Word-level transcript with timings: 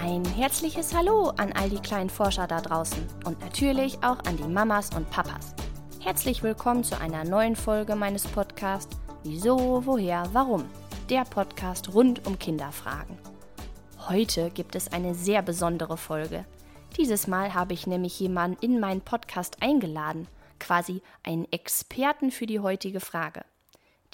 Ein 0.00 0.24
herzliches 0.24 0.94
Hallo 0.94 1.30
an 1.36 1.52
all 1.52 1.68
die 1.70 1.80
kleinen 1.80 2.08
Forscher 2.08 2.46
da 2.46 2.60
draußen 2.60 3.04
und 3.24 3.40
natürlich 3.40 3.96
auch 4.04 4.20
an 4.26 4.36
die 4.36 4.44
Mamas 4.44 4.94
und 4.94 5.10
Papas. 5.10 5.54
Herzlich 6.00 6.42
willkommen 6.44 6.84
zu 6.84 6.98
einer 7.00 7.24
neuen 7.24 7.56
Folge 7.56 7.96
meines 7.96 8.24
Podcasts 8.24 8.96
Wieso, 9.24 9.84
woher, 9.84 10.28
warum? 10.32 10.64
Der 11.10 11.24
Podcast 11.24 11.92
rund 11.94 12.26
um 12.28 12.38
Kinderfragen. 12.38 13.18
Heute 14.08 14.50
gibt 14.50 14.76
es 14.76 14.92
eine 14.92 15.14
sehr 15.16 15.42
besondere 15.42 15.96
Folge. 15.96 16.44
Dieses 16.96 17.26
Mal 17.26 17.52
habe 17.52 17.74
ich 17.74 17.88
nämlich 17.88 18.18
jemanden 18.20 18.64
in 18.64 18.78
meinen 18.78 19.00
Podcast 19.00 19.60
eingeladen, 19.60 20.28
quasi 20.60 21.02
einen 21.24 21.50
Experten 21.50 22.30
für 22.30 22.46
die 22.46 22.60
heutige 22.60 23.00
Frage. 23.00 23.44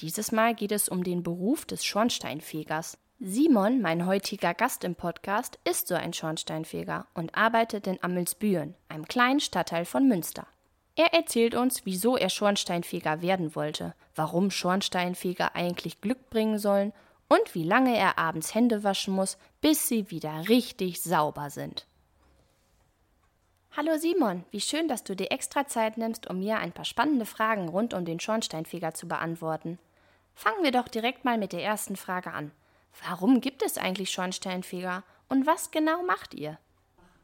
Dieses 0.01 0.33
Mal 0.33 0.55
geht 0.55 0.73
es 0.73 0.89
um 0.89 1.05
den 1.05 1.23
Beruf 1.23 1.67
des 1.67 1.85
Schornsteinfegers. 1.85 2.97
Simon, 3.21 3.81
mein 3.81 4.07
heutiger 4.07 4.55
Gast 4.55 4.83
im 4.83 4.97
Podcast, 4.97 5.61
ist 5.65 5.87
so 5.87 5.95
ein 5.95 6.13
Schornsteinfeger 6.13 7.07
und 7.15 7.37
arbeitet 7.37 7.87
in 7.87 8.03
Ammelsbüren, 8.03 8.75
einem 8.89 9.07
kleinen 9.07 9.39
Stadtteil 9.39 9.85
von 9.85 10.09
Münster. 10.09 10.49
Er 10.97 11.15
erzählt 11.15 11.55
uns, 11.55 11.87
wieso 11.87 12.17
er 12.17 12.29
Schornsteinfeger 12.29 13.23
werden 13.23 13.55
wollte, 13.55 13.95
warum 14.17 14.51
Schornsteinfeger 14.51 15.55
eigentlich 15.55 16.01
Glück 16.01 16.29
bringen 16.29 16.59
sollen 16.59 16.93
und 17.29 17.55
wie 17.55 17.63
lange 17.63 17.97
er 17.97 18.19
abends 18.19 18.53
Hände 18.53 18.83
waschen 18.83 19.15
muss, 19.15 19.39
bis 19.61 19.87
sie 19.87 20.11
wieder 20.11 20.49
richtig 20.49 21.01
sauber 21.01 21.51
sind. 21.51 21.87
Hallo 23.77 23.97
Simon, 23.97 24.45
wie 24.51 24.61
schön, 24.61 24.89
dass 24.89 25.05
du 25.05 25.15
dir 25.15 25.31
extra 25.31 25.69
Zeit 25.69 25.99
nimmst, 25.99 26.29
um 26.29 26.41
mir 26.41 26.59
ein 26.59 26.73
paar 26.73 26.85
spannende 26.85 27.27
Fragen 27.27 27.69
rund 27.69 27.95
um 27.95 28.05
den 28.05 28.19
Schornsteinfeger 28.19 28.93
zu 28.93 29.07
beantworten. 29.07 29.79
Fangen 30.35 30.65
wir 30.65 30.73
doch 30.73 30.89
direkt 30.89 31.25
mal 31.25 31.39
mit 31.39 31.53
der 31.53 31.63
ersten 31.63 31.95
Frage 31.95 32.33
an. 32.33 32.51
Warum 33.07 33.41
gibt 33.41 33.63
es 33.63 33.79
eigentlich 33.79 34.11
Schornsteinfeger 34.11 35.03
und 35.29 35.47
was 35.47 35.71
genau 35.71 36.03
macht 36.03 36.35
ihr? 36.35 36.59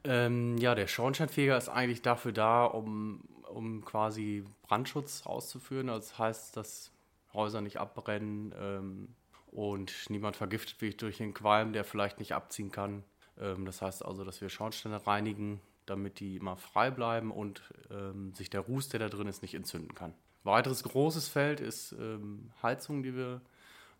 Ähm, 0.04 0.56
ja, 0.58 0.74
der 0.74 0.86
Schornsteinfeger 0.86 1.56
ist 1.56 1.68
eigentlich 1.68 2.02
dafür 2.02 2.32
da, 2.32 2.64
um, 2.64 3.22
um 3.48 3.84
quasi 3.84 4.44
Brandschutz 4.62 5.26
auszuführen. 5.26 5.88
Also 5.88 6.08
das 6.08 6.18
heißt, 6.18 6.56
dass 6.56 6.91
Häuser 7.34 7.60
nicht 7.60 7.78
abbrennen 7.78 8.54
ähm, 8.58 9.08
und 9.50 9.92
niemand 10.08 10.36
vergiftet 10.36 10.80
wird 10.80 11.02
durch 11.02 11.18
den 11.18 11.34
Qualm, 11.34 11.72
der 11.72 11.84
vielleicht 11.84 12.18
nicht 12.18 12.34
abziehen 12.34 12.72
kann. 12.72 13.04
Ähm, 13.38 13.64
das 13.66 13.82
heißt 13.82 14.04
also, 14.04 14.24
dass 14.24 14.41
wir 14.41 14.48
Schornsteine 14.48 15.06
reinigen, 15.06 15.60
damit 15.86 16.20
die 16.20 16.36
immer 16.36 16.56
frei 16.56 16.91
bleiben 16.91 17.30
und 17.30 17.62
ähm, 17.91 18.34
sich 18.34 18.50
der 18.50 18.60
Ruß, 18.60 18.88
der 18.88 19.00
da 19.00 19.08
drin 19.08 19.28
ist, 19.28 19.42
nicht 19.42 19.54
entzünden 19.54 19.94
kann. 19.94 20.14
Weiteres 20.44 20.82
großes 20.82 21.28
Feld 21.28 21.60
ist 21.60 21.92
ähm, 21.92 22.50
Heizung, 22.62 23.02
die 23.02 23.14
wir 23.14 23.42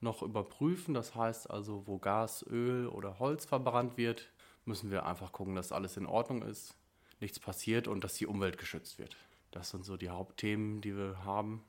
noch 0.01 0.23
überprüfen. 0.23 0.95
Das 0.95 1.15
heißt 1.15 1.51
also, 1.51 1.87
wo 1.87 1.99
Gas, 1.99 2.45
Öl 2.49 2.89
oder 2.89 3.19
Holz 3.19 3.45
verbrannt 3.45 3.97
wird, 3.97 4.29
müssen 4.65 4.91
wir 4.91 5.07
einfach 5.07 5.33
gucken, 5.33 5.55
dass 5.55 5.73
alles 5.73 5.97
in 5.97 6.07
Ordnung 6.07 6.43
ist, 6.43 6.75
nichts 7.21 7.39
passiert 7.39 7.89
und 7.89 8.05
dass 8.05 8.15
die 8.15 8.27
Umwelt 8.27 8.59
geschützt 8.59 8.99
wird. 8.99 9.17
Das 9.51 9.71
sind 9.71 9.85
so 9.85 9.97
die 9.97 10.11
Hauptthemen, 10.11 10.81
die 10.81 10.97
wir 10.97 11.25
haben. 11.25 11.65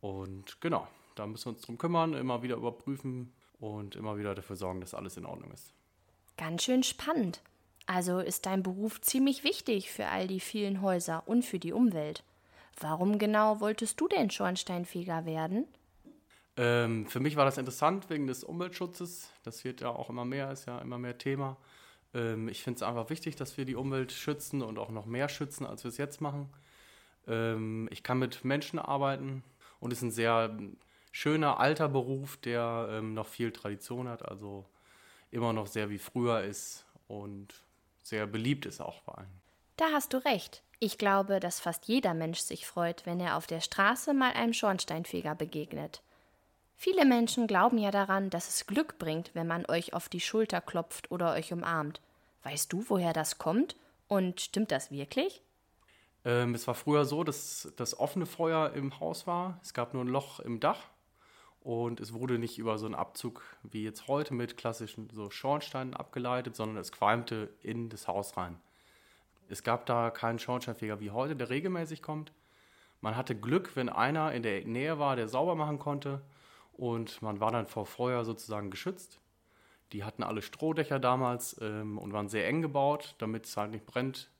Und 0.00 0.60
genau, 0.60 0.86
da 1.14 1.26
müssen 1.26 1.46
wir 1.46 1.52
uns 1.54 1.62
drum 1.62 1.78
kümmern, 1.78 2.14
immer 2.14 2.42
wieder 2.42 2.56
überprüfen 2.56 3.32
und 3.58 3.96
immer 3.96 4.18
wieder 4.18 4.34
dafür 4.34 4.56
sorgen, 4.56 4.80
dass 4.80 4.94
alles 4.94 5.16
in 5.16 5.24
Ordnung 5.24 5.50
ist. 5.52 5.72
Ganz 6.36 6.64
schön 6.64 6.82
spannend. 6.82 7.40
Also 7.86 8.18
ist 8.18 8.46
dein 8.46 8.62
Beruf 8.62 9.00
ziemlich 9.00 9.44
wichtig 9.44 9.90
für 9.90 10.06
all 10.06 10.26
die 10.26 10.40
vielen 10.40 10.82
Häuser 10.82 11.22
und 11.26 11.44
für 11.44 11.58
die 11.58 11.72
Umwelt. 11.72 12.22
Warum 12.80 13.18
genau 13.18 13.60
wolltest 13.60 14.00
du 14.00 14.08
denn 14.08 14.30
Schornsteinfeger 14.30 15.24
werden? 15.24 15.66
Ähm, 16.56 17.06
für 17.06 17.20
mich 17.20 17.36
war 17.36 17.44
das 17.44 17.58
interessant 17.58 18.10
wegen 18.10 18.26
des 18.26 18.44
Umweltschutzes. 18.44 19.30
Das 19.42 19.64
wird 19.64 19.80
ja 19.80 19.90
auch 19.90 20.10
immer 20.10 20.24
mehr, 20.24 20.50
ist 20.50 20.66
ja 20.66 20.78
immer 20.80 20.98
mehr 20.98 21.16
Thema. 21.18 21.56
Ähm, 22.14 22.48
ich 22.48 22.62
finde 22.62 22.76
es 22.76 22.82
einfach 22.82 23.10
wichtig, 23.10 23.36
dass 23.36 23.56
wir 23.56 23.64
die 23.64 23.76
Umwelt 23.76 24.12
schützen 24.12 24.62
und 24.62 24.78
auch 24.78 24.90
noch 24.90 25.06
mehr 25.06 25.28
schützen, 25.28 25.66
als 25.66 25.84
wir 25.84 25.88
es 25.88 25.96
jetzt 25.96 26.20
machen. 26.20 26.52
Ähm, 27.26 27.88
ich 27.90 28.02
kann 28.02 28.18
mit 28.18 28.44
Menschen 28.44 28.78
arbeiten 28.78 29.42
und 29.80 29.92
es 29.92 29.98
ist 29.98 30.04
ein 30.04 30.10
sehr 30.10 30.58
schöner 31.10 31.60
alter 31.60 31.88
Beruf, 31.88 32.36
der 32.38 32.88
ähm, 32.90 33.14
noch 33.14 33.26
viel 33.26 33.52
Tradition 33.52 34.08
hat, 34.08 34.28
also 34.28 34.66
immer 35.30 35.52
noch 35.52 35.66
sehr 35.66 35.90
wie 35.90 35.98
früher 35.98 36.42
ist 36.42 36.84
und 37.08 37.54
sehr 38.02 38.26
beliebt 38.26 38.66
ist 38.66 38.80
auch 38.80 39.00
bei 39.02 39.14
allen. 39.14 39.42
Da 39.76 39.86
hast 39.92 40.12
du 40.12 40.18
recht. 40.18 40.62
Ich 40.80 40.98
glaube, 40.98 41.40
dass 41.40 41.60
fast 41.60 41.86
jeder 41.86 42.12
Mensch 42.12 42.40
sich 42.40 42.66
freut, 42.66 43.06
wenn 43.06 43.20
er 43.20 43.36
auf 43.36 43.46
der 43.46 43.60
Straße 43.60 44.12
mal 44.14 44.32
einem 44.32 44.52
Schornsteinfeger 44.52 45.34
begegnet. 45.34 46.02
Viele 46.84 47.04
Menschen 47.04 47.46
glauben 47.46 47.78
ja 47.78 47.92
daran, 47.92 48.28
dass 48.28 48.48
es 48.48 48.66
Glück 48.66 48.98
bringt, 48.98 49.30
wenn 49.34 49.46
man 49.46 49.64
euch 49.66 49.94
auf 49.94 50.08
die 50.08 50.18
Schulter 50.18 50.60
klopft 50.60 51.12
oder 51.12 51.32
euch 51.34 51.52
umarmt. 51.52 52.00
Weißt 52.42 52.72
du, 52.72 52.84
woher 52.88 53.12
das 53.12 53.38
kommt? 53.38 53.76
Und 54.08 54.40
stimmt 54.40 54.72
das 54.72 54.90
wirklich? 54.90 55.42
Ähm, 56.24 56.56
es 56.56 56.66
war 56.66 56.74
früher 56.74 57.04
so, 57.04 57.22
dass 57.22 57.72
das 57.76 57.96
offene 57.96 58.26
Feuer 58.26 58.72
im 58.72 58.98
Haus 58.98 59.28
war. 59.28 59.60
Es 59.62 59.74
gab 59.74 59.94
nur 59.94 60.02
ein 60.04 60.08
Loch 60.08 60.40
im 60.40 60.58
Dach 60.58 60.88
und 61.60 62.00
es 62.00 62.14
wurde 62.14 62.40
nicht 62.40 62.58
über 62.58 62.76
so 62.78 62.86
einen 62.86 62.96
Abzug 62.96 63.44
wie 63.62 63.84
jetzt 63.84 64.08
heute 64.08 64.34
mit 64.34 64.56
klassischen 64.56 65.08
so 65.12 65.30
Schornsteinen 65.30 65.94
abgeleitet, 65.94 66.56
sondern 66.56 66.78
es 66.78 66.90
qualmte 66.90 67.48
in 67.62 67.90
das 67.90 68.08
Haus 68.08 68.36
rein. 68.36 68.58
Es 69.48 69.62
gab 69.62 69.86
da 69.86 70.10
keinen 70.10 70.40
Schornsteinfeger 70.40 70.98
wie 70.98 71.12
heute, 71.12 71.36
der 71.36 71.48
regelmäßig 71.48 72.02
kommt. 72.02 72.32
Man 73.00 73.16
hatte 73.16 73.36
Glück, 73.36 73.76
wenn 73.76 73.88
einer 73.88 74.32
in 74.32 74.42
der 74.42 74.64
Nähe 74.64 74.98
war, 74.98 75.14
der 75.14 75.28
sauber 75.28 75.54
machen 75.54 75.78
konnte 75.78 76.20
und 76.72 77.22
man 77.22 77.40
war 77.40 77.50
dann 77.50 77.66
vor 77.66 77.86
Feuer 77.86 78.24
sozusagen 78.24 78.70
geschützt. 78.70 79.20
Die 79.92 80.04
hatten 80.04 80.22
alle 80.22 80.42
Strohdächer 80.42 80.98
damals 80.98 81.60
ähm, 81.60 81.98
und 81.98 82.12
waren 82.12 82.28
sehr 82.28 82.46
eng 82.46 82.62
gebaut, 82.62 83.14
damit 83.18 83.46
es 83.46 83.56
halt 83.56 83.72
nicht 83.72 83.86
brennt. 83.86 84.30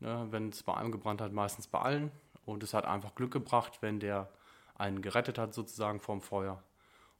Ne, 0.00 0.26
wenn 0.30 0.48
es 0.48 0.62
bei 0.62 0.74
einem 0.74 0.92
gebrannt 0.92 1.20
hat, 1.20 1.32
meistens 1.32 1.66
bei 1.66 1.78
allen. 1.78 2.10
Und 2.46 2.62
es 2.62 2.72
hat 2.72 2.86
einfach 2.86 3.14
Glück 3.14 3.32
gebracht, 3.32 3.82
wenn 3.82 4.00
der 4.00 4.30
einen 4.74 5.02
gerettet 5.02 5.36
hat 5.36 5.52
sozusagen 5.52 6.00
vom 6.00 6.22
Feuer. 6.22 6.62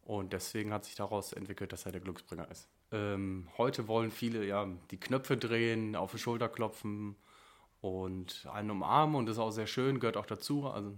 Und 0.03 0.33
deswegen 0.33 0.73
hat 0.73 0.87
sich 0.87 0.95
daraus 0.95 1.35
entwickelt, 1.35 1.73
dass 1.73 1.85
er 1.85 1.93
der 1.93 2.01
Glücksbringer 2.01 2.51
ist. 2.51 2.69
Ähm, 2.91 3.49
heute 3.59 3.87
wollen 3.87 4.11
viele 4.11 4.45
ja 4.45 4.67
die 4.91 4.99
Knöpfe 4.99 5.37
drehen, 5.37 5.95
auf 5.95 6.13
die 6.13 6.19
Schulter 6.19 6.49
klopfen 6.49 7.17
und 7.81 8.49
einen 8.53 8.71
umarmen 8.71 9.17
und 9.17 9.27
das 9.27 9.37
ist 9.37 9.41
auch 9.41 9.53
sehr 9.53 9.69
schön, 9.69 10.01
gehört 10.01 10.17
auch 10.17 10.27
dazu. 10.27 10.67
Also 10.67 10.97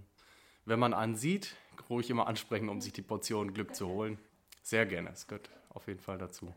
wenn 0.65 0.79
man 0.79 0.93
einen 0.93 1.15
sieht, 1.15 1.55
ruhig 1.89 2.09
immer 2.09 2.27
ansprechen, 2.27 2.69
um 2.69 2.81
sich 2.81 2.93
die 2.93 3.01
Portion 3.01 3.53
Glück 3.53 3.75
zu 3.75 3.87
holen. 3.87 4.17
Sehr 4.61 4.85
gerne, 4.85 5.09
es 5.11 5.27
gehört 5.27 5.49
auf 5.69 5.87
jeden 5.87 5.99
Fall 5.99 6.17
dazu. 6.17 6.53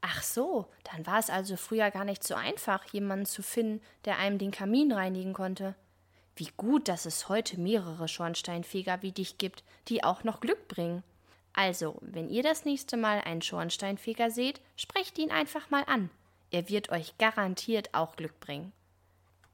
Ach 0.00 0.22
so, 0.22 0.68
dann 0.84 1.06
war 1.06 1.18
es 1.18 1.28
also 1.28 1.56
früher 1.56 1.90
gar 1.90 2.04
nicht 2.04 2.22
so 2.22 2.34
einfach, 2.34 2.84
jemanden 2.92 3.26
zu 3.26 3.42
finden, 3.42 3.82
der 4.04 4.18
einem 4.18 4.38
den 4.38 4.52
Kamin 4.52 4.92
reinigen 4.92 5.32
konnte. 5.32 5.74
Wie 6.36 6.48
gut, 6.56 6.86
dass 6.86 7.04
es 7.04 7.28
heute 7.28 7.58
mehrere 7.58 8.06
Schornsteinfeger 8.06 9.02
wie 9.02 9.10
dich 9.10 9.38
gibt, 9.38 9.64
die 9.88 10.04
auch 10.04 10.22
noch 10.22 10.40
Glück 10.40 10.68
bringen. 10.68 11.02
Also, 11.52 11.98
wenn 12.00 12.28
ihr 12.28 12.44
das 12.44 12.64
nächste 12.64 12.96
Mal 12.96 13.20
einen 13.22 13.42
Schornsteinfeger 13.42 14.30
seht, 14.30 14.60
sprecht 14.76 15.18
ihn 15.18 15.32
einfach 15.32 15.70
mal 15.70 15.82
an. 15.88 16.10
Er 16.52 16.68
wird 16.68 16.90
euch 16.90 17.18
garantiert 17.18 17.92
auch 17.92 18.14
Glück 18.14 18.38
bringen. 18.38 18.72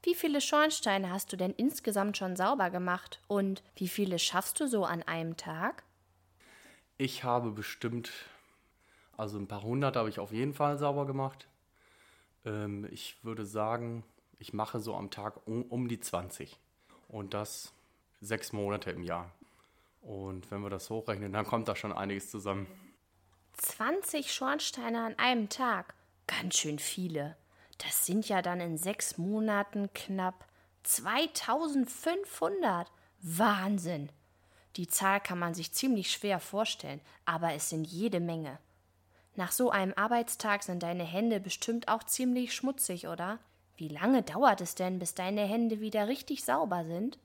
Wie 0.05 0.15
viele 0.15 0.43
Schornsteine 0.43 1.11
hast 1.11 1.33
du 1.33 1.39
denn 1.39 1.55
insgesamt 1.55 2.19
schon 2.19 2.37
sauber 2.37 2.69
gemacht 2.69 3.21
und 3.27 3.63
wie 3.75 3.89
viele 3.89 4.19
schaffst 4.19 4.61
du 4.61 4.69
so 4.69 4.85
an 4.85 5.03
einem 5.03 5.39
Tag? 5.39 5.83
Ich 6.99 7.25
habe 7.25 7.51
bestimmt, 7.51 8.13
also 9.17 9.39
ein 9.39 9.49
paar 9.49 9.63
hundert 9.63 9.97
habe 9.97 10.11
ich 10.11 10.19
auf 10.19 10.31
jeden 10.31 10.53
Fall 10.53 10.77
sauber 10.77 11.07
gemacht. 11.07 11.49
Ähm, 12.45 12.87
ich 12.91 13.17
würde 13.25 13.47
sagen, 13.47 14.05
ich 14.39 14.53
mache 14.53 14.79
so 14.79 14.95
am 14.95 15.11
Tag 15.11 15.47
um, 15.47 15.63
um 15.63 15.89
die 15.89 16.01
20 16.01 16.55
und 17.09 17.33
das 17.33 17.73
sechs 18.21 18.53
Monate 18.53 18.91
im 18.91 19.05
Jahr. 19.05 19.33
Und 20.03 20.51
wenn 20.51 20.61
wir 20.61 20.69
das 20.69 20.91
hochrechnen, 20.91 21.33
dann 21.33 21.47
kommt 21.47 21.67
da 21.67 21.75
schon 21.75 21.95
einiges 21.95 22.31
zusammen. 22.31 22.67
20 23.55 24.35
Schornsteine 24.35 25.03
an 25.03 25.19
einem 25.19 25.49
Tag. 25.49 25.95
Ganz 26.27 26.59
schön 26.59 26.79
viele. 26.79 27.39
Das 27.79 28.07
sind 28.07 28.29
ja 28.29 28.43
dann 28.43 28.61
in 28.61 28.79
sechs 28.79 29.19
Monaten 29.19 29.91
knapp 29.95 30.47
2500. 30.85 32.91
Wahnsinn! 33.21 34.11
Die 34.77 34.89
Zahl 34.89 35.21
kann 35.21 35.39
man 35.39 35.55
sich 35.55 35.73
ziemlich 35.73 36.11
schwer 36.11 36.41
vorstellen, 36.41 37.01
aber 37.25 37.53
es 37.53 37.71
sind 37.71 37.87
jede 37.87 38.21
Menge. 38.21 38.59
Nach 39.37 39.53
so 39.53 39.71
einem 39.71 39.93
Arbeitstag 39.95 40.63
sind 40.63 40.83
deine 40.83 41.05
Hände 41.05 41.41
bestimmt 41.41 41.89
auch 41.89 42.05
ziemlich 42.05 42.55
schmutzig, 42.55 43.09
oder? 43.09 43.39
Wie 43.77 43.89
lange 43.89 44.23
dauert 44.23 44.61
es 44.61 44.75
denn, 44.75 44.99
bis 44.99 45.15
deine 45.15 45.43
Hände 45.43 45.81
wieder 45.81 46.07
richtig 46.07 46.45
sauber 46.45 46.85
sind? 46.85 47.19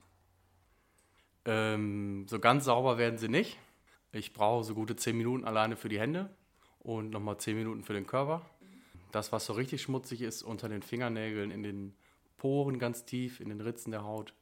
Ähm, 1.44 2.26
so 2.28 2.40
ganz 2.40 2.64
sauber 2.64 2.98
werden 2.98 3.18
sie 3.18 3.28
nicht. 3.28 3.58
Ich 4.12 4.32
brauche 4.32 4.64
so 4.64 4.74
gute 4.74 4.96
zehn 4.96 5.16
Minuten 5.16 5.44
alleine 5.44 5.76
für 5.76 5.88
die 5.88 6.00
Hände 6.00 6.30
und 6.80 7.10
nochmal 7.10 7.38
zehn 7.38 7.56
Minuten 7.56 7.84
für 7.84 7.92
den 7.92 8.06
Körper. 8.06 8.42
Das, 9.12 9.32
was 9.32 9.46
so 9.46 9.52
richtig 9.52 9.82
schmutzig 9.82 10.22
ist, 10.22 10.42
unter 10.42 10.68
den 10.68 10.82
Fingernägeln, 10.82 11.50
in 11.50 11.62
den 11.62 11.94
Poren 12.36 12.78
ganz 12.78 13.04
tief, 13.04 13.40
in 13.40 13.48
den 13.48 13.60
Ritzen 13.60 13.90
der 13.90 14.04
Haut, 14.04 14.34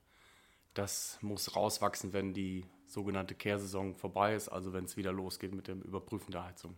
das 0.75 1.19
muss 1.23 1.56
rauswachsen, 1.56 2.12
wenn 2.12 2.35
die 2.35 2.65
sogenannte 2.87 3.35
Kehrsaison 3.35 3.97
vorbei 3.97 4.35
ist, 4.35 4.49
also 4.49 4.73
wenn 4.73 4.85
es 4.85 4.97
wieder 4.97 5.12
losgeht 5.12 5.53
mit 5.53 5.69
dem 5.69 5.82
Überprüfen 5.82 6.31
der 6.31 6.44
Heizung. 6.44 6.76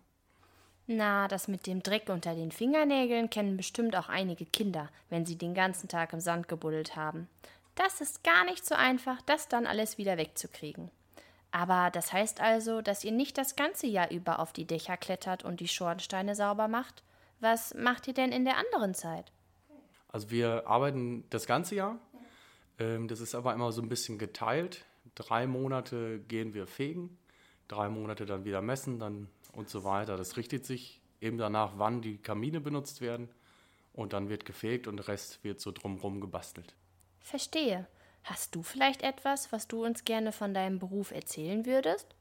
Na, 0.87 1.29
das 1.29 1.47
mit 1.47 1.67
dem 1.67 1.83
Dreck 1.83 2.09
unter 2.09 2.35
den 2.35 2.51
Fingernägeln 2.51 3.31
kennen 3.31 3.57
bestimmt 3.57 3.95
auch 3.95 4.09
einige 4.09 4.47
Kinder, 4.47 4.89
wenn 5.09 5.27
sie 5.27 5.37
den 5.37 5.55
ganzen 5.55 5.89
Tag 5.89 6.13
im 6.13 6.21
Sand 6.21 6.49
gebuddelt 6.49 6.97
haben. 6.97 7.29
Das 7.77 8.01
ist 8.01 8.25
gar 8.25 8.45
nicht 8.45 8.67
so 8.67 8.75
einfach, 8.75 9.23
das 9.23 9.49
dann 9.49 9.67
alles 9.67 9.99
wieder 9.99 10.17
wegzukriegen. 10.17 10.91
Aber 11.53 11.91
das 11.91 12.13
heißt 12.13 12.41
also, 12.41 12.81
dass 12.81 13.05
ihr 13.05 13.13
nicht 13.13 13.39
das 13.39 13.55
ganze 13.55 13.87
Jahr 13.87 14.11
über 14.11 14.39
auf 14.39 14.53
die 14.53 14.67
Dächer 14.67 14.97
klettert 14.97 15.45
und 15.45 15.61
die 15.61 15.69
Schornsteine 15.69 16.35
sauber 16.35 16.69
macht? 16.69 17.03
Was 17.41 17.75
macht 17.75 18.07
ihr 18.07 18.15
denn 18.15 18.33
in 18.33 18.45
der 18.45 18.59
anderen 18.59 18.95
Zeit? 18.95 19.33
Also 20.09 20.31
wir 20.31 20.67
arbeiten 20.67 21.25
das 21.31 21.47
ganze 21.47 21.75
Jahr. 21.75 21.99
Ähm, 22.79 23.09
das 23.09 23.21
ist 23.21 23.35
aber 23.35 23.55
immer 23.55 23.73
so 23.73 23.83
ein 23.83 23.89
bisschen 23.89 24.19
geteilt. 24.19 24.85
Drei 25.15 25.47
Monate 25.47 26.21
gehen 26.21 26.55
wir 26.55 26.67
fegen, 26.67 27.19
drei 27.69 27.89
Monate 27.89 28.27
dann 28.27 28.45
wieder 28.45 28.61
messen, 28.61 28.99
dann 28.99 29.29
und 29.53 29.69
so 29.69 29.85
weiter. 29.85 30.17
Das 30.17 30.37
richtet 30.37 30.65
sich 30.65 31.01
eben 31.21 31.39
danach, 31.39 31.73
wann 31.77 32.03
die 32.03 32.19
Kamine 32.19 32.61
benutzt 32.61 33.01
werden 33.01 33.29
und 33.93 34.13
dann 34.13 34.29
wird 34.29 34.45
gefegt 34.45 34.87
und 34.87 34.97
der 34.97 35.09
Rest 35.09 35.43
wird 35.45 35.61
so 35.61 35.73
drumherum 35.73 36.21
gebastelt. 36.21 36.75
Verstehe. 37.21 37.87
Hast 38.23 38.55
du 38.55 38.63
vielleicht 38.63 39.03
etwas, 39.03 39.51
was 39.51 39.67
du 39.67 39.85
uns 39.85 40.05
gerne 40.05 40.33
von 40.33 40.53
deinem 40.53 40.79
Beruf 40.79 41.11
erzählen 41.11 41.65
würdest? 41.65 42.15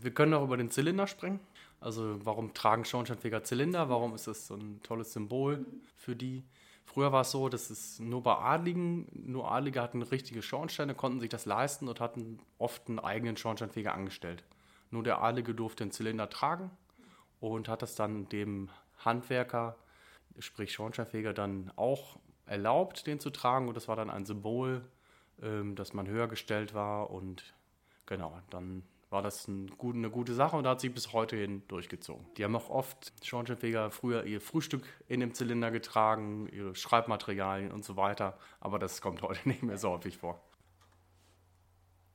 Wir 0.00 0.12
können 0.12 0.34
auch 0.34 0.44
über 0.44 0.56
den 0.56 0.70
Zylinder 0.70 1.06
springen. 1.06 1.40
Also 1.80 2.24
warum 2.24 2.54
tragen 2.54 2.84
Schornsteinfeger 2.84 3.44
Zylinder? 3.44 3.88
Warum 3.88 4.14
ist 4.14 4.26
das 4.26 4.46
so 4.46 4.54
ein 4.54 4.80
tolles 4.82 5.12
Symbol 5.12 5.66
für 5.96 6.16
die? 6.16 6.44
Früher 6.84 7.12
war 7.12 7.22
es 7.22 7.30
so, 7.30 7.48
dass 7.48 7.70
es 7.70 7.98
nur 7.98 8.22
bei 8.22 8.36
Adligen, 8.36 9.08
nur 9.12 9.50
Adlige 9.50 9.80
hatten 9.80 10.02
richtige 10.02 10.42
Schornsteine, 10.42 10.94
konnten 10.94 11.20
sich 11.20 11.30
das 11.30 11.46
leisten 11.46 11.88
und 11.88 12.00
hatten 12.00 12.38
oft 12.58 12.88
einen 12.88 12.98
eigenen 12.98 13.36
Schornsteinfeger 13.36 13.94
angestellt. 13.94 14.44
Nur 14.90 15.02
der 15.02 15.22
Adlige 15.22 15.54
durfte 15.54 15.84
den 15.84 15.90
Zylinder 15.90 16.30
tragen 16.30 16.70
und 17.40 17.68
hat 17.68 17.82
das 17.82 17.94
dann 17.94 18.28
dem 18.28 18.70
Handwerker, 18.98 19.76
sprich 20.38 20.72
Schornsteinfeger, 20.72 21.32
dann 21.32 21.72
auch 21.76 22.18
erlaubt, 22.46 23.06
den 23.06 23.20
zu 23.20 23.30
tragen. 23.30 23.68
Und 23.68 23.76
das 23.76 23.88
war 23.88 23.96
dann 23.96 24.10
ein 24.10 24.24
Symbol, 24.26 24.84
ähm, 25.42 25.74
dass 25.74 25.94
man 25.94 26.06
höher 26.06 26.28
gestellt 26.28 26.74
war. 26.74 27.10
Und 27.10 27.54
genau, 28.06 28.38
dann 28.50 28.82
war 29.14 29.22
das 29.22 29.46
ein 29.46 29.70
eine 29.80 30.10
gute 30.10 30.34
Sache 30.34 30.56
und 30.56 30.66
hat 30.66 30.80
sich 30.80 30.92
bis 30.92 31.12
heute 31.12 31.36
hin 31.36 31.62
durchgezogen. 31.68 32.26
Die 32.36 32.44
haben 32.44 32.56
auch 32.56 32.68
oft 32.68 33.12
Schornsteinfeger 33.22 33.92
früher 33.92 34.24
ihr 34.24 34.40
Frühstück 34.40 34.84
in 35.06 35.20
dem 35.20 35.32
Zylinder 35.32 35.70
getragen, 35.70 36.48
ihre 36.48 36.74
Schreibmaterialien 36.74 37.70
und 37.70 37.84
so 37.84 37.96
weiter. 37.96 38.36
Aber 38.58 38.80
das 38.80 39.00
kommt 39.00 39.22
heute 39.22 39.40
nicht 39.48 39.62
mehr 39.62 39.78
so 39.78 39.90
häufig 39.90 40.18
vor. 40.18 40.42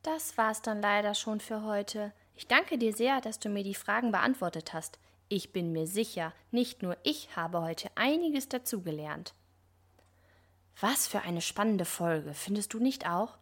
Das 0.04 0.38
war's 0.38 0.62
dann 0.62 0.81
leider 0.81 1.16
schon 1.16 1.40
für 1.40 1.63
heute. 1.63 2.13
Ich 2.36 2.48
danke 2.48 2.78
dir 2.78 2.94
sehr, 2.94 3.22
dass 3.22 3.40
du 3.40 3.48
mir 3.48 3.63
die 3.63 3.75
Fragen 3.75 4.12
beantwortet 4.12 4.74
hast. 4.74 5.00
Ich 5.30 5.54
bin 5.54 5.72
mir 5.72 5.88
sicher, 5.88 6.34
nicht 6.52 6.84
nur 6.84 6.98
ich 7.04 7.36
habe 7.36 7.62
heute 7.62 7.90
einiges 7.95 8.50
dazugelernt. 8.50 9.34
Was 10.81 11.07
für 11.07 11.22
eine 11.22 11.42
spannende 11.42 11.86
Folge, 11.86 12.34
findest 12.34 12.74
du 12.74 12.80
nicht 12.80 13.10
auch? 13.10 13.38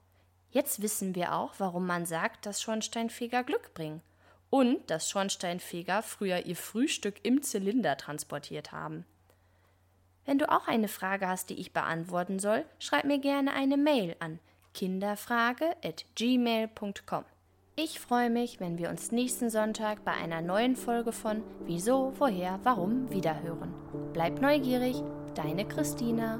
Jetzt 0.58 0.82
wissen 0.82 1.14
wir 1.14 1.36
auch, 1.36 1.54
warum 1.60 1.86
man 1.86 2.08
sagt, 2.08 2.48
dass 2.48 2.64
Schornsteinfeger 2.64 3.44
Glück 3.44 3.76
bringen. 3.76 4.02
Und 4.50 4.90
dass 4.90 5.08
Schornsteinfeger 5.08 6.02
früher 6.02 6.48
ihr 6.48 6.56
Frühstück 6.56 7.18
im 7.22 7.44
Zylinder 7.44 7.96
transportiert 7.96 8.72
haben. 8.72 9.06
Wenn 10.26 10.40
du 10.40 10.52
auch 10.52 10.68
eine 10.68 10.88
Frage 10.88 11.28
hast, 11.28 11.52
die 11.52 11.60
ich 11.60 11.74
beantworten 11.74 12.40
soll, 12.40 12.66
schreib 12.80 13.06
mir 13.06 13.20
gerne 13.20 13.54
eine 13.54 13.78
Mail 13.78 14.16
an 14.18 14.40
kinderfrage@gmail.com. 14.74 17.26
Ich 17.76 18.00
freue 18.00 18.32
mich, 18.32 18.60
wenn 18.60 18.80
wir 18.80 18.90
uns 18.90 19.12
nächsten 19.12 19.52
Sonntag 19.52 20.04
bei 20.04 20.14
einer 20.14 20.42
neuen 20.42 20.76
Folge 20.76 21.12
von 21.12 21.44
Wieso, 21.68 22.14
Woher, 22.18 22.60
Warum 22.64 23.12
wiederhören. 23.12 23.76
Bleib 24.14 24.42
neugierig, 24.42 25.04
deine 25.36 25.68
Christina. 25.68 26.40